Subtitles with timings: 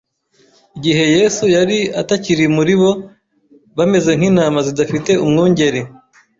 [0.77, 2.91] Igihe Yesu yari atakiri muri bo
[3.77, 5.81] bameze nk'intama zidafite umwungeri